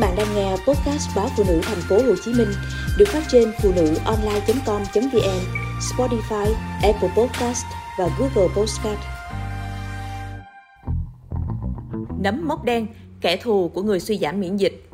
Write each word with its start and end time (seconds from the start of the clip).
bạn 0.00 0.14
đang 0.16 0.34
nghe 0.34 0.50
podcast 0.50 1.16
báo 1.16 1.28
phụ 1.36 1.44
nữ 1.48 1.60
thành 1.62 1.80
phố 1.88 1.96
Hồ 1.96 2.14
Chí 2.24 2.32
Minh 2.32 2.48
được 2.98 3.08
phát 3.08 3.22
trên 3.28 3.52
phụ 3.62 3.72
nữ 3.76 3.94
online.com.vn, 4.04 5.40
Spotify, 5.80 6.52
Apple 6.82 7.08
Podcast 7.16 7.64
và 7.98 8.08
Google 8.18 8.54
Podcast. 8.56 9.00
Nấm 12.18 12.48
mốc 12.48 12.64
đen, 12.64 12.86
kẻ 13.20 13.36
thù 13.36 13.68
của 13.74 13.82
người 13.82 14.00
suy 14.00 14.18
giảm 14.18 14.40
miễn 14.40 14.56
dịch. 14.56 14.90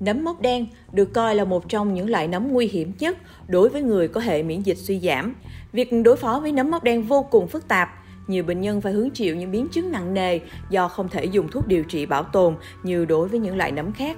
Nấm 0.00 0.24
mốc 0.24 0.40
đen 0.40 0.66
được 0.92 1.12
coi 1.12 1.34
là 1.34 1.44
một 1.44 1.68
trong 1.68 1.94
những 1.94 2.10
loại 2.10 2.28
nấm 2.28 2.52
nguy 2.52 2.66
hiểm 2.66 2.92
nhất 2.98 3.16
đối 3.48 3.68
với 3.68 3.82
người 3.82 4.08
có 4.08 4.20
hệ 4.20 4.42
miễn 4.42 4.62
dịch 4.62 4.78
suy 4.78 5.00
giảm. 5.00 5.34
Việc 5.72 5.90
đối 6.04 6.16
phó 6.16 6.40
với 6.40 6.52
nấm 6.52 6.70
mốc 6.70 6.84
đen 6.84 7.02
vô 7.02 7.22
cùng 7.30 7.48
phức 7.48 7.68
tạp 7.68 7.88
nhiều 8.30 8.44
bệnh 8.44 8.60
nhân 8.60 8.80
phải 8.80 8.92
hứng 8.92 9.10
chịu 9.10 9.36
những 9.36 9.50
biến 9.50 9.68
chứng 9.68 9.92
nặng 9.92 10.14
nề 10.14 10.40
do 10.70 10.88
không 10.88 11.08
thể 11.08 11.24
dùng 11.24 11.48
thuốc 11.48 11.66
điều 11.66 11.84
trị 11.84 12.06
bảo 12.06 12.22
tồn 12.22 12.56
như 12.82 13.04
đối 13.04 13.28
với 13.28 13.40
những 13.40 13.56
loại 13.56 13.72
nấm 13.72 13.92
khác. 13.92 14.16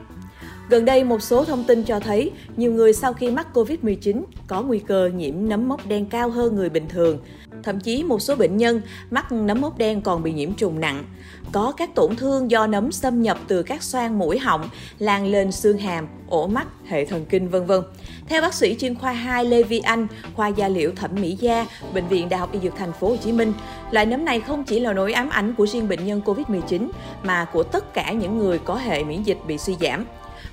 Gần 0.73 0.85
đây, 0.85 1.05
một 1.05 1.23
số 1.23 1.45
thông 1.45 1.65
tin 1.65 1.83
cho 1.83 2.01
thấy 2.01 2.31
nhiều 2.57 2.73
người 2.73 2.93
sau 2.93 3.13
khi 3.13 3.31
mắc 3.31 3.47
COVID-19 3.55 4.23
có 4.47 4.63
nguy 4.63 4.79
cơ 4.79 5.11
nhiễm 5.15 5.35
nấm 5.49 5.69
mốc 5.69 5.87
đen 5.87 6.07
cao 6.07 6.31
hơn 6.31 6.57
người 6.57 6.69
bình 6.69 6.89
thường. 6.89 7.19
Thậm 7.63 7.81
chí 7.81 8.03
một 8.03 8.23
số 8.23 8.37
bệnh 8.37 8.57
nhân 8.57 8.81
mắc 9.11 9.33
nấm 9.33 9.61
mốc 9.61 9.79
đen 9.79 10.01
còn 10.01 10.23
bị 10.23 10.33
nhiễm 10.33 10.53
trùng 10.53 10.81
nặng. 10.81 11.05
Có 11.53 11.73
các 11.77 11.95
tổn 11.95 12.17
thương 12.17 12.51
do 12.51 12.67
nấm 12.67 12.93
xâm 12.93 13.23
nhập 13.23 13.39
từ 13.49 13.63
các 13.63 13.83
xoang 13.83 14.19
mũi 14.19 14.39
họng, 14.39 14.69
lan 14.99 15.27
lên 15.27 15.53
xương 15.53 15.79
hàm, 15.79 16.09
ổ 16.29 16.47
mắt, 16.47 16.67
hệ 16.87 17.05
thần 17.05 17.25
kinh 17.25 17.49
vân 17.49 17.67
vân. 17.67 17.83
Theo 18.29 18.43
bác 18.43 18.55
sĩ 18.55 18.77
chuyên 18.79 18.95
khoa 18.95 19.13
2 19.13 19.45
Lê 19.45 19.63
Vi 19.63 19.79
Anh, 19.79 20.07
khoa 20.35 20.49
da 20.49 20.69
liễu 20.69 20.91
thẩm 20.97 21.11
mỹ 21.15 21.37
da, 21.41 21.67
bệnh 21.95 22.09
viện 22.09 22.29
Đại 22.29 22.41
học 22.41 22.53
Y 22.53 22.61
Dược 22.61 22.77
Thành 22.77 22.93
phố 22.93 23.09
Hồ 23.09 23.17
Chí 23.17 23.33
Minh, 23.33 23.53
loại 23.91 24.07
nấm 24.07 24.25
này 24.25 24.41
không 24.41 24.65
chỉ 24.65 24.81
là 24.81 24.93
nỗi 24.93 25.13
ám 25.13 25.29
ảnh 25.29 25.55
của 25.59 25.67
riêng 25.67 25.89
bệnh 25.89 26.07
nhân 26.07 26.21
COVID-19 26.25 26.89
mà 27.23 27.45
của 27.53 27.63
tất 27.63 27.95
cả 27.95 28.13
những 28.13 28.39
người 28.39 28.59
có 28.59 28.75
hệ 28.75 29.05
miễn 29.05 29.23
dịch 29.23 29.39
bị 29.47 29.59
suy 29.59 29.77
giảm. 29.81 30.05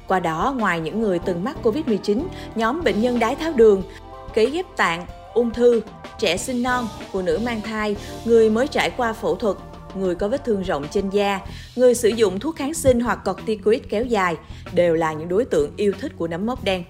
Qua 0.09 0.20
đó, 0.20 0.55
ngoài 0.58 0.80
những 0.80 1.02
người 1.02 1.20
từng 1.20 1.44
mắc 1.44 1.58
COVID-19, 1.63 2.23
nhóm 2.55 2.84
bệnh 2.84 3.02
nhân 3.02 3.20
đái 3.20 3.35
tháo 3.35 3.54
đường, 3.54 3.84
ký 4.34 4.49
ghép 4.49 4.65
tạng, 4.77 5.05
ung 5.34 5.52
thư, 5.52 5.82
trẻ 6.20 6.38
sinh 6.38 6.63
non, 6.63 6.88
phụ 7.12 7.21
nữ 7.21 7.40
mang 7.46 7.62
thai, 7.62 7.96
người 8.26 8.49
mới 8.49 8.68
trải 8.68 8.91
qua 8.98 9.13
phẫu 9.13 9.35
thuật, 9.35 9.57
người 9.96 10.15
có 10.15 10.27
vết 10.27 10.46
thương 10.46 10.62
rộng 10.62 10.85
trên 10.91 11.10
da, 11.10 11.40
người 11.76 11.96
sử 11.96 12.10
dụng 12.10 12.40
thuốc 12.40 12.55
kháng 12.55 12.74
sinh 12.74 12.99
hoặc 12.99 13.20
corticoid 13.26 13.82
kéo 13.90 14.05
dài 14.05 14.35
đều 14.74 14.96
là 14.96 15.13
những 15.13 15.30
đối 15.30 15.46
tượng 15.46 15.71
yêu 15.77 15.93
thích 15.99 16.12
của 16.18 16.27
nấm 16.27 16.46
mốc 16.46 16.63
đen. 16.63 16.84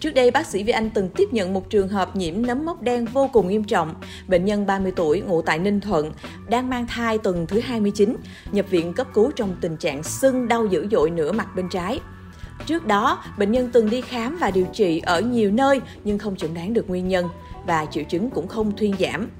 Trước 0.00 0.10
đây, 0.10 0.30
bác 0.30 0.46
sĩ 0.46 0.62
Vi 0.62 0.72
Anh 0.72 0.90
từng 0.90 1.08
tiếp 1.08 1.28
nhận 1.32 1.54
một 1.54 1.70
trường 1.70 1.88
hợp 1.88 2.16
nhiễm 2.16 2.46
nấm 2.46 2.64
mốc 2.64 2.82
đen 2.82 3.04
vô 3.04 3.30
cùng 3.32 3.48
nghiêm 3.48 3.64
trọng. 3.64 3.94
Bệnh 4.28 4.44
nhân 4.44 4.66
30 4.66 4.92
tuổi, 4.96 5.20
ngụ 5.20 5.42
tại 5.42 5.58
Ninh 5.58 5.80
Thuận, 5.80 6.12
đang 6.48 6.70
mang 6.70 6.86
thai 6.86 7.18
tuần 7.18 7.46
thứ 7.46 7.60
29, 7.60 8.16
nhập 8.52 8.66
viện 8.70 8.92
cấp 8.92 9.06
cứu 9.14 9.30
trong 9.36 9.56
tình 9.60 9.76
trạng 9.76 10.02
sưng 10.02 10.48
đau 10.48 10.66
dữ 10.66 10.86
dội 10.90 11.10
nửa 11.10 11.32
mặt 11.32 11.46
bên 11.56 11.68
trái. 11.68 12.00
Trước 12.66 12.86
đó, 12.86 13.24
bệnh 13.38 13.52
nhân 13.52 13.70
từng 13.72 13.90
đi 13.90 14.00
khám 14.00 14.36
và 14.40 14.50
điều 14.50 14.66
trị 14.72 15.00
ở 15.06 15.20
nhiều 15.20 15.50
nơi 15.50 15.80
nhưng 16.04 16.18
không 16.18 16.36
chẩn 16.36 16.54
đoán 16.54 16.74
được 16.74 16.88
nguyên 16.88 17.08
nhân 17.08 17.28
và 17.66 17.86
triệu 17.90 18.04
chứng 18.04 18.30
cũng 18.30 18.48
không 18.48 18.76
thuyên 18.76 18.94
giảm. 19.00 19.30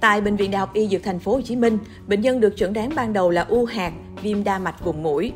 Tại 0.00 0.20
bệnh 0.20 0.36
viện 0.36 0.50
Đại 0.50 0.60
học 0.60 0.74
Y 0.74 0.88
Dược 0.88 1.02
Thành 1.02 1.18
phố 1.18 1.32
Hồ 1.32 1.40
Chí 1.40 1.56
Minh, 1.56 1.78
bệnh 2.06 2.20
nhân 2.20 2.40
được 2.40 2.56
chẩn 2.56 2.72
đoán 2.72 2.90
ban 2.94 3.12
đầu 3.12 3.30
là 3.30 3.42
u 3.42 3.64
hạt, 3.64 3.92
viêm 4.22 4.44
đa 4.44 4.58
mạch 4.58 4.84
vùng 4.84 5.02
mũi. 5.02 5.32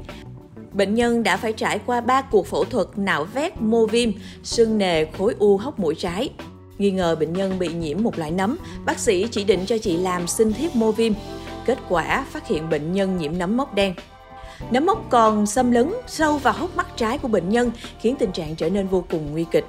Bệnh 0.73 0.95
nhân 0.95 1.23
đã 1.23 1.37
phải 1.37 1.53
trải 1.53 1.79
qua 1.87 2.01
3 2.01 2.23
cuộc 2.23 2.47
phẫu 2.47 2.65
thuật 2.65 2.87
nạo 2.97 3.25
vét 3.25 3.61
mô 3.61 3.87
viêm, 3.87 4.11
sưng 4.43 4.79
nề 4.79 5.05
khối 5.05 5.35
u 5.39 5.57
hốc 5.57 5.79
mũi 5.79 5.95
trái. 5.95 6.31
Nghi 6.79 6.91
ngờ 6.91 7.17
bệnh 7.21 7.33
nhân 7.33 7.59
bị 7.59 7.69
nhiễm 7.69 8.03
một 8.03 8.19
loại 8.19 8.31
nấm, 8.31 8.59
bác 8.85 8.99
sĩ 8.99 9.27
chỉ 9.31 9.45
định 9.45 9.61
cho 9.67 9.79
chị 9.79 9.97
làm 9.97 10.27
sinh 10.27 10.53
thiết 10.53 10.77
mô 10.77 10.93
viêm. 10.93 11.13
Kết 11.67 11.79
quả 11.89 12.25
phát 12.31 12.49
hiện 12.49 12.71
bệnh 12.71 12.93
nhân 12.93 13.19
nhiễm 13.19 13.39
nấm 13.39 13.57
mốc 13.57 13.75
đen. 13.75 13.95
Nấm 14.71 14.87
mốc 14.87 15.11
còn 15.11 15.47
xâm 15.47 15.71
lấn 15.71 15.93
sâu 16.07 16.39
vào 16.39 16.55
hốc 16.55 16.77
mắt 16.77 16.87
trái 16.97 17.19
của 17.19 17.29
bệnh 17.29 17.49
nhân, 17.49 17.71
khiến 17.99 18.17
tình 18.19 18.33
trạng 18.33 18.57
trở 18.57 18.71
nên 18.71 18.87
vô 18.89 19.05
cùng 19.11 19.33
nguy 19.33 19.45
kịch. 19.51 19.65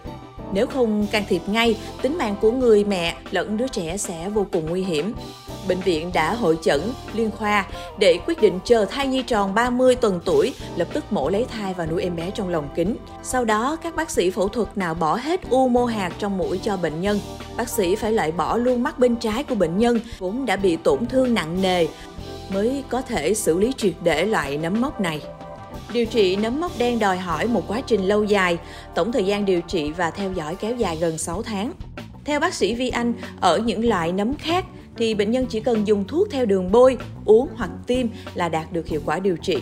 Nếu 0.54 0.68
không 0.68 1.08
can 1.12 1.24
thiệp 1.30 1.42
ngay, 1.48 1.78
tính 2.02 2.18
mạng 2.18 2.36
của 2.42 2.52
người 2.52 2.84
mẹ 2.84 3.16
lẫn 3.32 3.58
đứa 3.58 3.68
trẻ 3.68 3.98
sẽ 3.98 4.30
vô 4.30 4.46
cùng 4.52 4.70
nguy 4.70 4.84
hiểm. 4.84 5.14
Bệnh 5.68 5.80
viện 5.80 6.12
đã 6.14 6.34
hội 6.34 6.58
chẩn 6.64 6.82
liên 7.14 7.32
khoa 7.32 7.66
để 8.00 8.20
quyết 8.26 8.42
định 8.42 8.60
chờ 8.66 8.86
thai 8.86 9.08
nhi 9.08 9.24
tròn 9.24 9.54
30 9.54 9.96
tuần 9.96 10.20
tuổi, 10.26 10.54
lập 10.76 10.88
tức 10.94 11.12
mổ 11.12 11.30
lấy 11.30 11.46
thai 11.46 11.74
và 11.74 11.86
nuôi 11.86 12.02
em 12.04 12.16
bé 12.16 12.32
trong 12.32 12.50
lồng 12.50 12.70
kính. 12.76 12.96
Sau 13.24 13.46
đó, 13.46 13.78
các 13.84 13.96
bác 13.96 14.12
sĩ 14.12 14.30
phẫu 14.30 14.48
thuật 14.48 14.78
nào 14.78 14.94
bỏ 14.94 15.16
hết 15.16 15.50
u 15.50 15.68
mô 15.68 15.86
hạt 15.86 16.12
trong 16.20 16.38
mũi 16.38 16.60
cho 16.64 16.78
bệnh 16.78 17.02
nhân. 17.02 17.20
Bác 17.58 17.70
sĩ 17.70 17.96
phải 17.96 18.12
loại 18.12 18.32
bỏ 18.32 18.58
luôn 18.58 18.84
mắt 18.84 19.00
bên 19.00 19.16
trái 19.16 19.44
của 19.44 19.56
bệnh 19.56 19.78
nhân 19.78 20.00
vốn 20.20 20.46
đã 20.46 20.56
bị 20.56 20.76
tổn 20.76 21.06
thương 21.06 21.34
nặng 21.34 21.62
nề 21.62 21.88
mới 22.54 22.84
có 22.90 23.02
thể 23.02 23.34
xử 23.34 23.60
lý 23.60 23.72
triệt 23.78 23.94
để 24.04 24.26
loại 24.26 24.58
nấm 24.58 24.82
mốc 24.82 25.02
này. 25.02 25.22
Điều 25.94 26.06
trị 26.06 26.36
nấm 26.36 26.62
mốc 26.62 26.72
đen 26.78 27.00
đòi 27.00 27.18
hỏi 27.18 27.48
một 27.48 27.68
quá 27.68 27.82
trình 27.82 28.02
lâu 28.02 28.24
dài, 28.24 28.58
tổng 28.96 29.12
thời 29.12 29.24
gian 29.24 29.46
điều 29.46 29.62
trị 29.62 29.92
và 29.92 30.12
theo 30.12 30.34
dõi 30.34 30.56
kéo 30.56 30.76
dài 30.76 30.98
gần 31.02 31.18
6 31.18 31.44
tháng. 31.44 31.72
Theo 32.26 32.40
bác 32.40 32.54
sĩ 32.54 32.76
Vi 32.76 32.90
Anh, 32.90 33.14
ở 33.40 33.58
những 33.58 33.90
loại 33.90 34.12
nấm 34.12 34.34
khác 34.36 34.66
thì 34.98 35.14
bệnh 35.14 35.32
nhân 35.32 35.46
chỉ 35.46 35.60
cần 35.60 35.88
dùng 35.88 36.08
thuốc 36.08 36.28
theo 36.32 36.46
đường 36.46 36.72
bôi, 36.72 36.98
uống 37.26 37.48
hoặc 37.56 37.70
tiêm 37.88 38.08
là 38.36 38.50
đạt 38.50 38.74
được 38.74 38.88
hiệu 38.88 39.02
quả 39.06 39.20
điều 39.20 39.38
trị. 39.38 39.58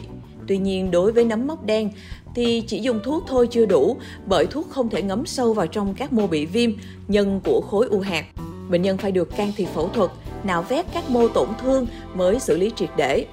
Tuy 0.47 0.57
nhiên, 0.57 0.91
đối 0.91 1.11
với 1.11 1.25
nấm 1.25 1.47
mốc 1.47 1.65
đen 1.65 1.91
thì 2.35 2.63
chỉ 2.67 2.79
dùng 2.79 2.99
thuốc 3.03 3.23
thôi 3.27 3.47
chưa 3.51 3.65
đủ 3.65 3.97
bởi 4.25 4.45
thuốc 4.45 4.69
không 4.69 4.89
thể 4.89 5.01
ngấm 5.01 5.25
sâu 5.25 5.53
vào 5.53 5.67
trong 5.67 5.93
các 5.93 6.13
mô 6.13 6.27
bị 6.27 6.45
viêm, 6.45 6.71
nhân 7.07 7.41
của 7.43 7.61
khối 7.61 7.87
u 7.87 7.99
hạt. 7.99 8.25
Bệnh 8.69 8.81
nhân 8.81 8.97
phải 8.97 9.11
được 9.11 9.37
can 9.37 9.51
thiệp 9.55 9.65
phẫu 9.65 9.89
thuật, 9.89 10.11
nạo 10.43 10.61
vét 10.61 10.85
các 10.93 11.09
mô 11.09 11.27
tổn 11.27 11.47
thương 11.61 11.87
mới 12.13 12.39
xử 12.39 12.57
lý 12.57 12.71
triệt 12.75 12.89
để. 12.97 13.25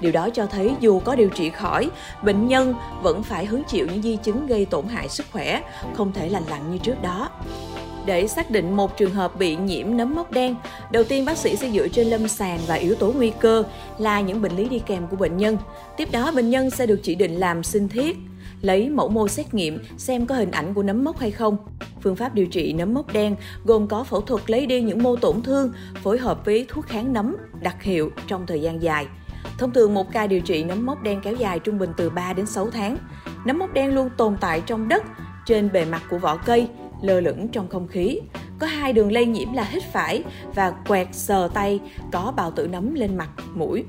Điều 0.00 0.12
đó 0.12 0.28
cho 0.30 0.46
thấy 0.46 0.74
dù 0.80 1.00
có 1.00 1.14
điều 1.14 1.28
trị 1.28 1.50
khỏi, 1.50 1.90
bệnh 2.22 2.48
nhân 2.48 2.74
vẫn 3.02 3.22
phải 3.22 3.46
hứng 3.46 3.64
chịu 3.64 3.86
những 3.86 4.02
di 4.02 4.16
chứng 4.16 4.46
gây 4.46 4.64
tổn 4.64 4.84
hại 4.88 5.08
sức 5.08 5.26
khỏe, 5.32 5.60
không 5.94 6.12
thể 6.12 6.28
lành 6.28 6.44
lặn 6.50 6.72
như 6.72 6.78
trước 6.78 7.02
đó. 7.02 7.30
Để 8.06 8.26
xác 8.26 8.50
định 8.50 8.76
một 8.76 8.96
trường 8.96 9.14
hợp 9.14 9.38
bị 9.38 9.56
nhiễm 9.56 9.96
nấm 9.96 10.14
mốc 10.14 10.30
đen, 10.30 10.56
đầu 10.90 11.04
tiên 11.04 11.24
bác 11.24 11.38
sĩ 11.38 11.56
sẽ 11.56 11.70
dựa 11.70 11.88
trên 11.88 12.06
lâm 12.06 12.28
sàng 12.28 12.58
và 12.66 12.74
yếu 12.74 12.94
tố 12.94 13.12
nguy 13.12 13.32
cơ 13.40 13.64
là 13.98 14.20
những 14.20 14.42
bệnh 14.42 14.56
lý 14.56 14.68
đi 14.68 14.78
kèm 14.78 15.06
của 15.06 15.16
bệnh 15.16 15.36
nhân. 15.36 15.58
Tiếp 15.96 16.08
đó 16.12 16.32
bệnh 16.34 16.50
nhân 16.50 16.70
sẽ 16.70 16.86
được 16.86 17.00
chỉ 17.02 17.14
định 17.14 17.34
làm 17.34 17.62
sinh 17.62 17.88
thiết, 17.88 18.16
lấy 18.64 18.90
mẫu 18.90 19.08
mô 19.08 19.28
xét 19.28 19.54
nghiệm 19.54 19.78
xem 19.96 20.26
có 20.26 20.34
hình 20.34 20.50
ảnh 20.50 20.74
của 20.74 20.82
nấm 20.82 21.04
mốc 21.04 21.18
hay 21.18 21.30
không. 21.30 21.56
Phương 22.00 22.16
pháp 22.16 22.34
điều 22.34 22.46
trị 22.46 22.72
nấm 22.72 22.94
mốc 22.94 23.12
đen 23.12 23.36
gồm 23.64 23.88
có 23.88 24.04
phẫu 24.04 24.20
thuật 24.20 24.50
lấy 24.50 24.66
đi 24.66 24.80
những 24.82 25.02
mô 25.02 25.16
tổn 25.16 25.42
thương, 25.42 25.72
phối 26.02 26.18
hợp 26.18 26.44
với 26.44 26.66
thuốc 26.68 26.86
kháng 26.86 27.12
nấm 27.12 27.36
đặc 27.62 27.82
hiệu 27.82 28.10
trong 28.26 28.46
thời 28.46 28.60
gian 28.60 28.82
dài. 28.82 29.06
Thông 29.58 29.72
thường 29.72 29.94
một 29.94 30.12
ca 30.12 30.26
điều 30.26 30.40
trị 30.40 30.64
nấm 30.64 30.86
mốc 30.86 31.02
đen 31.02 31.20
kéo 31.22 31.34
dài 31.34 31.58
trung 31.58 31.78
bình 31.78 31.90
từ 31.96 32.10
3 32.10 32.32
đến 32.32 32.46
6 32.46 32.70
tháng. 32.70 32.96
Nấm 33.46 33.58
mốc 33.58 33.72
đen 33.72 33.94
luôn 33.94 34.10
tồn 34.16 34.36
tại 34.40 34.62
trong 34.66 34.88
đất, 34.88 35.02
trên 35.46 35.72
bề 35.72 35.84
mặt 35.84 36.02
của 36.10 36.18
vỏ 36.18 36.36
cây, 36.36 36.68
lơ 37.02 37.20
lửng 37.20 37.48
trong 37.48 37.68
không 37.68 37.88
khí. 37.88 38.20
Có 38.58 38.66
hai 38.66 38.92
đường 38.92 39.12
lây 39.12 39.26
nhiễm 39.26 39.52
là 39.52 39.64
hít 39.64 39.82
phải 39.92 40.22
và 40.54 40.70
quẹt 40.70 41.08
sờ 41.12 41.48
tay 41.54 41.80
có 42.12 42.32
bào 42.36 42.50
tử 42.50 42.66
nấm 42.66 42.94
lên 42.94 43.16
mặt, 43.16 43.28
mũi. 43.54 43.84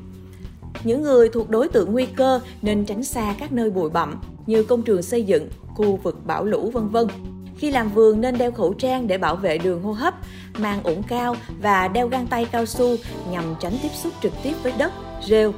Những 0.83 1.01
người 1.01 1.29
thuộc 1.29 1.49
đối 1.49 1.67
tượng 1.67 1.91
nguy 1.91 2.05
cơ 2.05 2.39
nên 2.61 2.85
tránh 2.85 3.03
xa 3.03 3.35
các 3.39 3.51
nơi 3.51 3.69
bụi 3.69 3.89
bặm 3.89 4.21
như 4.45 4.63
công 4.63 4.81
trường 4.81 5.03
xây 5.03 5.23
dựng, 5.23 5.49
khu 5.75 5.99
vực 6.03 6.25
bão 6.25 6.45
lũ 6.45 6.71
vân 6.73 6.89
vân. 6.89 7.07
Khi 7.57 7.71
làm 7.71 7.89
vườn 7.89 8.21
nên 8.21 8.37
đeo 8.37 8.51
khẩu 8.51 8.73
trang 8.73 9.07
để 9.07 9.17
bảo 9.17 9.35
vệ 9.35 9.57
đường 9.57 9.81
hô 9.81 9.91
hấp, 9.91 10.13
mang 10.57 10.83
ủng 10.83 11.03
cao 11.03 11.35
và 11.61 11.87
đeo 11.87 12.07
găng 12.07 12.27
tay 12.27 12.45
cao 12.51 12.65
su 12.65 12.95
nhằm 13.31 13.43
tránh 13.59 13.73
tiếp 13.81 13.89
xúc 14.03 14.13
trực 14.23 14.33
tiếp 14.43 14.53
với 14.63 14.73
đất, 14.77 14.91
rêu. 15.27 15.53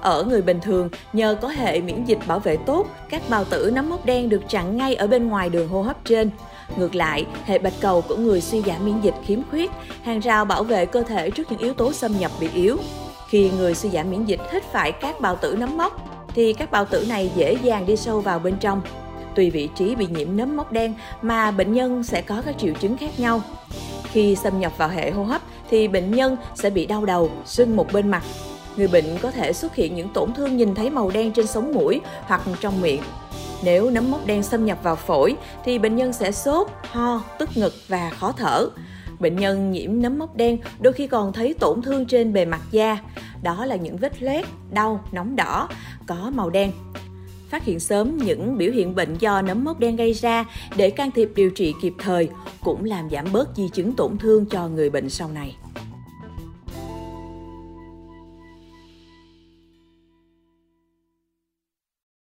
Ở 0.00 0.24
người 0.24 0.42
bình 0.42 0.60
thường, 0.62 0.88
nhờ 1.12 1.36
có 1.40 1.48
hệ 1.48 1.80
miễn 1.80 2.04
dịch 2.04 2.18
bảo 2.26 2.38
vệ 2.38 2.56
tốt, 2.56 2.86
các 3.10 3.22
bào 3.28 3.44
tử 3.44 3.70
nấm 3.74 3.90
mốc 3.90 4.06
đen 4.06 4.28
được 4.28 4.42
chặn 4.48 4.76
ngay 4.76 4.94
ở 4.94 5.06
bên 5.06 5.28
ngoài 5.28 5.48
đường 5.48 5.68
hô 5.68 5.82
hấp 5.82 6.04
trên. 6.04 6.30
Ngược 6.76 6.94
lại, 6.94 7.26
hệ 7.44 7.58
bạch 7.58 7.72
cầu 7.80 8.00
của 8.00 8.16
người 8.16 8.40
suy 8.40 8.62
giảm 8.62 8.84
miễn 8.84 9.00
dịch 9.00 9.14
khiếm 9.26 9.38
khuyết, 9.50 9.70
hàng 10.02 10.20
rào 10.20 10.44
bảo 10.44 10.64
vệ 10.64 10.86
cơ 10.86 11.02
thể 11.02 11.30
trước 11.30 11.50
những 11.50 11.60
yếu 11.60 11.74
tố 11.74 11.92
xâm 11.92 12.18
nhập 12.18 12.30
bị 12.40 12.48
yếu. 12.54 12.76
Khi 13.30 13.50
người 13.50 13.74
suy 13.74 13.90
giảm 13.90 14.10
miễn 14.10 14.24
dịch 14.24 14.40
hít 14.52 14.62
phải 14.72 14.92
các 14.92 15.20
bào 15.20 15.36
tử 15.36 15.56
nấm 15.58 15.76
mốc, 15.76 15.92
thì 16.34 16.52
các 16.52 16.70
bào 16.70 16.84
tử 16.84 17.06
này 17.08 17.30
dễ 17.34 17.56
dàng 17.62 17.86
đi 17.86 17.96
sâu 17.96 18.20
vào 18.20 18.38
bên 18.38 18.56
trong. 18.60 18.82
Tùy 19.34 19.50
vị 19.50 19.68
trí 19.74 19.94
bị 19.94 20.06
nhiễm 20.10 20.36
nấm 20.36 20.56
mốc 20.56 20.72
đen 20.72 20.94
mà 21.22 21.50
bệnh 21.50 21.72
nhân 21.72 22.02
sẽ 22.02 22.22
có 22.22 22.42
các 22.44 22.58
triệu 22.58 22.74
chứng 22.80 22.96
khác 22.96 23.20
nhau. 23.20 23.42
Khi 24.04 24.36
xâm 24.36 24.60
nhập 24.60 24.72
vào 24.76 24.88
hệ 24.88 25.10
hô 25.10 25.24
hấp 25.24 25.42
thì 25.70 25.88
bệnh 25.88 26.10
nhân 26.10 26.36
sẽ 26.54 26.70
bị 26.70 26.86
đau 26.86 27.04
đầu, 27.04 27.30
sưng 27.44 27.76
một 27.76 27.92
bên 27.92 28.08
mặt. 28.08 28.22
Người 28.76 28.88
bệnh 28.88 29.18
có 29.22 29.30
thể 29.30 29.52
xuất 29.52 29.74
hiện 29.74 29.94
những 29.94 30.08
tổn 30.08 30.32
thương 30.32 30.56
nhìn 30.56 30.74
thấy 30.74 30.90
màu 30.90 31.10
đen 31.10 31.32
trên 31.32 31.46
sống 31.46 31.72
mũi 31.72 32.00
hoặc 32.20 32.42
trong 32.60 32.80
miệng. 32.80 33.02
Nếu 33.62 33.90
nấm 33.90 34.10
mốc 34.10 34.26
đen 34.26 34.42
xâm 34.42 34.64
nhập 34.64 34.78
vào 34.82 34.96
phổi 34.96 35.36
thì 35.64 35.78
bệnh 35.78 35.96
nhân 35.96 36.12
sẽ 36.12 36.32
sốt, 36.32 36.68
ho, 36.90 37.22
tức 37.38 37.48
ngực 37.54 37.74
và 37.88 38.10
khó 38.10 38.32
thở. 38.32 38.68
Bệnh 39.20 39.36
nhân 39.36 39.70
nhiễm 39.70 40.02
nấm 40.02 40.18
mốc 40.18 40.36
đen 40.36 40.58
đôi 40.80 40.92
khi 40.92 41.06
còn 41.06 41.32
thấy 41.32 41.54
tổn 41.54 41.82
thương 41.82 42.06
trên 42.06 42.32
bề 42.32 42.44
mặt 42.44 42.60
da. 42.70 42.98
Đó 43.42 43.64
là 43.64 43.76
những 43.76 43.96
vết 43.96 44.22
loét, 44.22 44.44
đau, 44.72 45.04
nóng 45.12 45.36
đỏ, 45.36 45.68
có 46.06 46.30
màu 46.34 46.50
đen. 46.50 46.72
Phát 47.48 47.64
hiện 47.64 47.80
sớm 47.80 48.16
những 48.16 48.58
biểu 48.58 48.72
hiện 48.72 48.94
bệnh 48.94 49.14
do 49.18 49.42
nấm 49.42 49.64
mốc 49.64 49.80
đen 49.80 49.96
gây 49.96 50.12
ra 50.12 50.44
để 50.76 50.90
can 50.90 51.10
thiệp 51.10 51.30
điều 51.34 51.50
trị 51.50 51.74
kịp 51.82 51.92
thời 51.98 52.28
cũng 52.60 52.84
làm 52.84 53.10
giảm 53.10 53.32
bớt 53.32 53.48
di 53.56 53.68
chứng 53.68 53.92
tổn 53.92 54.18
thương 54.18 54.46
cho 54.46 54.68
người 54.68 54.90
bệnh 54.90 55.10
sau 55.10 55.28
này. 55.28 55.56